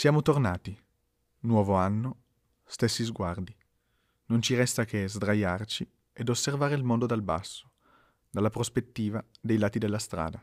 [0.00, 0.74] Siamo tornati.
[1.40, 2.22] Nuovo anno,
[2.64, 3.54] stessi sguardi.
[4.28, 7.72] Non ci resta che sdraiarci ed osservare il mondo dal basso,
[8.30, 10.42] dalla prospettiva dei lati della strada,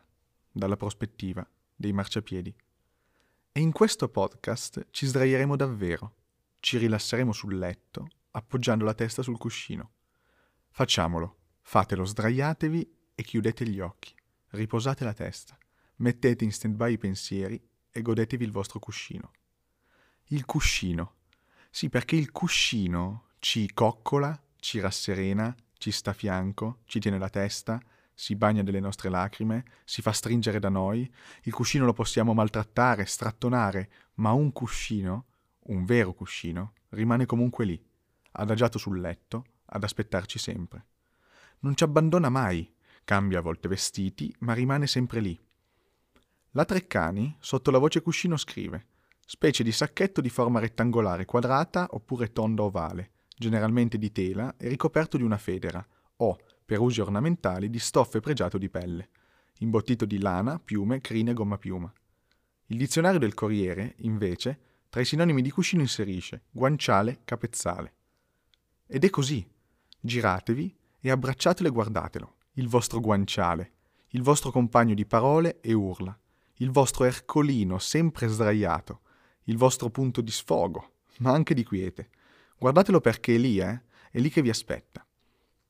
[0.52, 1.44] dalla prospettiva
[1.76, 2.56] dei marciapiedi.
[3.52, 6.14] E in questo podcast ci sdraieremo davvero,
[6.60, 9.94] ci rilasseremo sul letto, appoggiando la testa sul cuscino.
[10.70, 14.14] Facciamolo, fatelo, sdraiatevi e chiudete gli occhi,
[14.50, 15.58] riposate la testa,
[15.96, 19.32] mettete in stand-by i pensieri e godetevi il vostro cuscino.
[20.32, 21.14] Il cuscino.
[21.70, 27.30] Sì, perché il cuscino ci coccola, ci rasserena, ci sta a fianco, ci tiene la
[27.30, 27.82] testa,
[28.14, 31.10] si bagna delle nostre lacrime, si fa stringere da noi,
[31.44, 35.28] il cuscino lo possiamo maltrattare, strattonare, ma un cuscino,
[35.68, 37.82] un vero cuscino, rimane comunque lì,
[38.32, 40.88] adagiato sul letto, ad aspettarci sempre.
[41.60, 42.70] Non ci abbandona mai,
[43.06, 45.40] cambia a volte vestiti, ma rimane sempre lì.
[46.52, 48.88] La Treccani, sotto la voce cuscino, scrive
[49.30, 55.18] specie di sacchetto di forma rettangolare, quadrata oppure tonda ovale, generalmente di tela e ricoperto
[55.18, 55.86] di una federa,
[56.20, 59.10] o, per usi ornamentali, di stoffe pregiato di pelle,
[59.60, 61.92] imbottito di lana, piume, crine e gomma piuma.
[62.68, 67.96] Il dizionario del Corriere, invece, tra i sinonimi di cuscino inserisce guanciale, capezzale.
[68.88, 69.46] Ed è così.
[70.00, 73.74] Giratevi e abbracciatelo e guardatelo, il vostro guanciale,
[74.12, 76.18] il vostro compagno di parole e urla,
[76.60, 79.02] il vostro ercolino sempre sdraiato,
[79.50, 82.10] il vostro punto di sfogo, ma anche di quiete.
[82.58, 83.82] Guardatelo perché è lì, eh?
[84.10, 85.06] È lì che vi aspetta.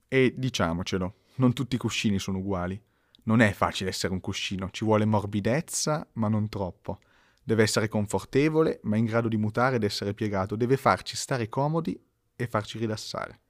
[0.07, 2.81] E diciamocelo, non tutti i cuscini sono uguali.
[3.23, 6.99] Non è facile essere un cuscino, ci vuole morbidezza, ma non troppo.
[7.43, 10.55] Deve essere confortevole, ma in grado di mutare ed essere piegato.
[10.55, 11.99] Deve farci stare comodi
[12.35, 13.41] e farci rilassare.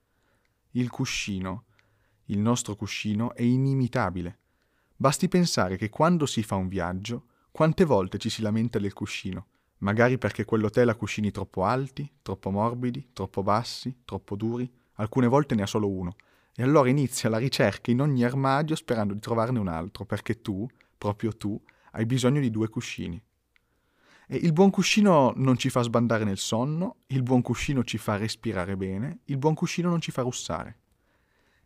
[0.72, 1.64] Il cuscino,
[2.26, 4.38] il nostro cuscino, è inimitabile.
[4.94, 9.46] Basti pensare che quando si fa un viaggio, quante volte ci si lamenta del cuscino
[9.78, 15.54] magari perché quell'hotel ha cuscini troppo alti, troppo morbidi, troppo bassi, troppo duri, alcune volte
[15.54, 16.16] ne ha solo uno,
[16.54, 20.66] e allora inizia la ricerca in ogni armadio sperando di trovarne un altro, perché tu,
[20.96, 21.60] proprio tu,
[21.92, 23.22] hai bisogno di due cuscini.
[24.30, 28.16] E il buon cuscino non ci fa sbandare nel sonno, il buon cuscino ci fa
[28.16, 30.80] respirare bene, il buon cuscino non ci fa russare.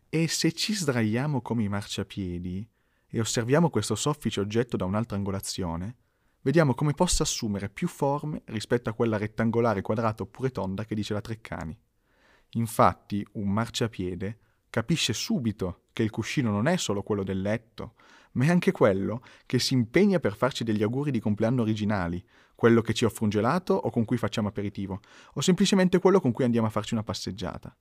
[0.07, 2.65] E se ci sdraiamo come i marciapiedi
[3.09, 5.95] e osserviamo questo soffice oggetto da un'altra angolazione,
[6.43, 11.13] vediamo come possa assumere più forme rispetto a quella rettangolare, quadrata oppure tonda che dice
[11.13, 11.77] la Treccani.
[12.51, 14.39] Infatti, un marciapiede
[14.69, 17.95] capisce subito che il cuscino non è solo quello del letto,
[18.33, 22.23] ma è anche quello che si impegna per farci degli auguri di compleanno originali,
[22.55, 24.99] quello che ci offre un gelato o con cui facciamo aperitivo,
[25.33, 27.75] o semplicemente quello con cui andiamo a farci una passeggiata.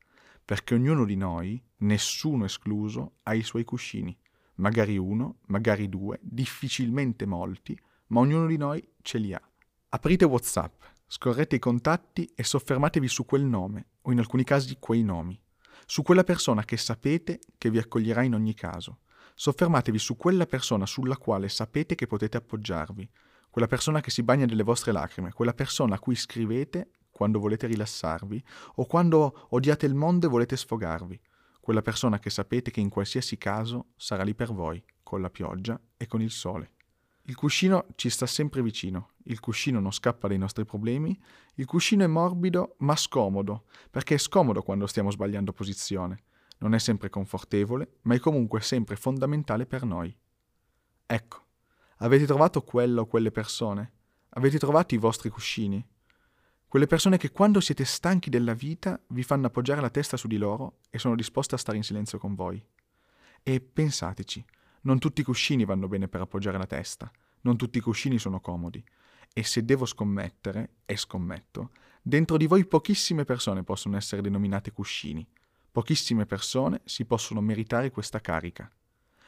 [0.44, 4.16] Perché ognuno di noi, nessuno escluso, ha i suoi cuscini.
[4.56, 7.78] Magari uno, magari due, difficilmente molti,
[8.12, 9.40] ma ognuno di noi ce li ha.
[9.88, 15.02] Aprite WhatsApp, scorrete i contatti e soffermatevi su quel nome, o in alcuni casi quei
[15.02, 15.40] nomi,
[15.86, 19.00] su quella persona che sapete che vi accoglierà in ogni caso.
[19.34, 23.10] Soffermatevi su quella persona sulla quale sapete che potete appoggiarvi,
[23.50, 27.66] quella persona che si bagna delle vostre lacrime, quella persona a cui scrivete quando volete
[27.66, 28.44] rilassarvi
[28.74, 31.18] o quando odiate il mondo e volete sfogarvi,
[31.60, 35.80] quella persona che sapete che in qualsiasi caso sarà lì per voi, con la pioggia
[35.96, 36.72] e con il sole.
[37.26, 41.16] Il cuscino ci sta sempre vicino, il cuscino non scappa dai nostri problemi,
[41.54, 46.24] il cuscino è morbido ma scomodo, perché è scomodo quando stiamo sbagliando posizione.
[46.58, 50.16] Non è sempre confortevole, ma è comunque sempre fondamentale per noi.
[51.06, 51.44] Ecco,
[51.98, 53.92] avete trovato quello o quelle persone?
[54.30, 55.84] Avete trovato i vostri cuscini?
[56.66, 60.38] Quelle persone che quando siete stanchi della vita vi fanno appoggiare la testa su di
[60.38, 62.64] loro e sono disposte a stare in silenzio con voi.
[63.42, 64.44] E pensateci,
[64.82, 67.10] non tutti i cuscini vanno bene per appoggiare la testa,
[67.42, 68.82] non tutti i cuscini sono comodi.
[69.34, 71.70] E se devo scommettere, e scommetto,
[72.02, 75.26] dentro di voi pochissime persone possono essere denominate cuscini.
[75.70, 78.70] Pochissime persone si possono meritare questa carica.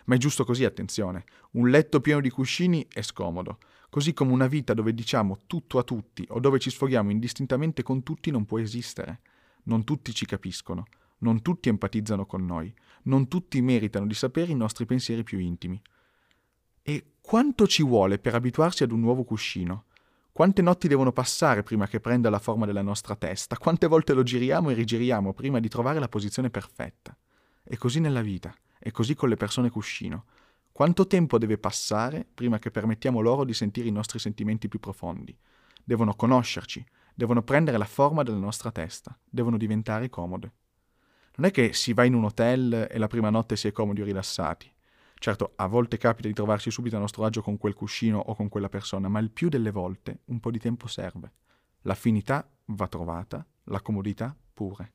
[0.07, 1.25] Ma è giusto così, attenzione.
[1.53, 3.59] Un letto pieno di cuscini è scomodo,
[3.89, 8.03] così come una vita dove diciamo tutto a tutti o dove ci sfoghiamo indistintamente con
[8.03, 9.21] tutti non può esistere.
[9.65, 10.85] Non tutti ci capiscono,
[11.19, 15.81] non tutti empatizzano con noi, non tutti meritano di sapere i nostri pensieri più intimi.
[16.83, 19.87] E quanto ci vuole per abituarsi ad un nuovo cuscino?
[20.33, 23.57] Quante notti devono passare prima che prenda la forma della nostra testa?
[23.57, 27.17] Quante volte lo giriamo e rigiriamo prima di trovare la posizione perfetta?
[27.63, 30.25] E così nella vita, e così con le persone cuscino.
[30.73, 35.39] Quanto tempo deve passare prima che permettiamo loro di sentire i nostri sentimenti più profondi?
[35.85, 36.85] Devono conoscerci,
[37.15, 40.53] devono prendere la forma della nostra testa, devono diventare comode.
[41.37, 44.01] Non è che si va in un hotel e la prima notte si è comodi
[44.01, 44.73] o rilassati.
[45.19, 48.49] Certo, a volte capita di trovarsi subito a nostro agio con quel cuscino o con
[48.49, 51.33] quella persona, ma il più delle volte un po' di tempo serve.
[51.83, 54.93] L'affinità va trovata, la comodità pure.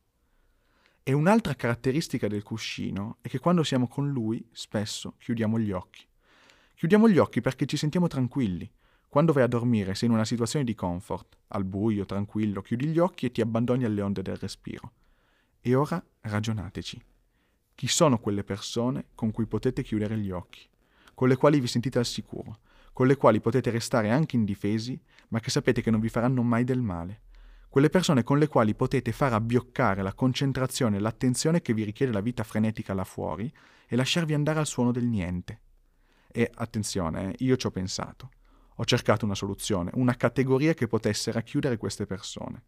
[1.03, 6.07] E un'altra caratteristica del cuscino è che quando siamo con lui spesso chiudiamo gli occhi.
[6.75, 8.71] Chiudiamo gli occhi perché ci sentiamo tranquilli.
[9.09, 13.00] Quando vai a dormire sei in una situazione di comfort, al buio, tranquillo, chiudi gli
[13.00, 14.94] occhi e ti abbandoni alle onde del respiro.
[15.61, 17.03] E ora ragionateci.
[17.75, 20.67] Chi sono quelle persone con cui potete chiudere gli occhi,
[21.13, 22.59] con le quali vi sentite al sicuro,
[22.94, 26.63] con le quali potete restare anche indifesi, ma che sapete che non vi faranno mai
[26.63, 27.21] del male?
[27.69, 32.11] quelle persone con le quali potete far abbioccare la concentrazione e l'attenzione che vi richiede
[32.11, 33.51] la vita frenetica là fuori
[33.88, 35.61] e lasciarvi andare al suono del niente.
[36.31, 38.31] E attenzione, io ci ho pensato.
[38.77, 42.63] Ho cercato una soluzione, una categoria che potesse racchiudere queste persone.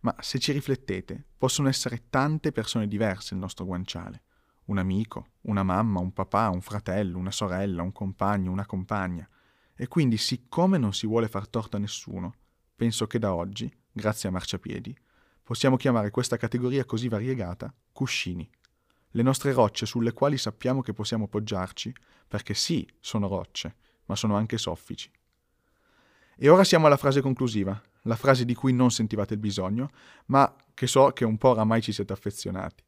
[0.00, 4.22] Ma se ci riflettete, possono essere tante persone diverse il nostro guanciale.
[4.66, 9.28] Un amico, una mamma, un papà, un fratello, una sorella, un compagno, una compagna.
[9.74, 12.34] E quindi, siccome non si vuole far torto a nessuno,
[12.76, 14.96] penso che da oggi grazie a marciapiedi,
[15.42, 18.48] possiamo chiamare questa categoria così variegata cuscini.
[19.12, 21.92] Le nostre rocce sulle quali sappiamo che possiamo poggiarci,
[22.28, 25.10] perché sì, sono rocce, ma sono anche soffici.
[26.36, 29.90] E ora siamo alla frase conclusiva, la frase di cui non sentivate il bisogno,
[30.26, 32.82] ma che so che un po' oramai ci siete affezionati.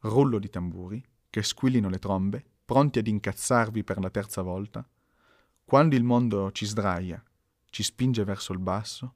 [0.00, 4.88] Rullo di tamburi, che squillino le trombe, pronti ad incazzarvi per la terza volta.
[5.64, 7.22] Quando il mondo ci sdraia,
[7.70, 9.14] ci spinge verso il basso,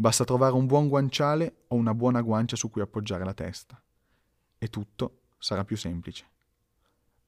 [0.00, 3.82] Basta trovare un buon guanciale o una buona guancia su cui appoggiare la testa.
[4.56, 6.24] E tutto sarà più semplice.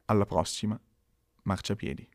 [0.05, 0.81] Alla prossima,
[1.43, 2.09] marciapiedi.